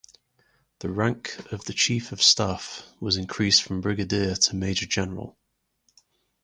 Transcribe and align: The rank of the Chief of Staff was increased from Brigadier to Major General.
The 0.79 0.89
rank 0.89 1.37
of 1.51 1.65
the 1.65 1.73
Chief 1.73 2.11
of 2.11 2.23
Staff 2.23 2.87
was 2.99 3.17
increased 3.17 3.61
from 3.61 3.81
Brigadier 3.81 4.33
to 4.33 4.55
Major 4.55 4.87
General. 4.87 5.37